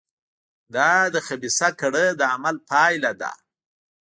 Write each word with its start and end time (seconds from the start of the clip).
دا 0.75 0.91
د 1.13 1.15
خبیثه 1.27 1.69
کړۍ 1.79 2.07
د 2.19 2.21
عمل 2.33 2.55
پایله 2.69 3.11
ده. 3.21 3.31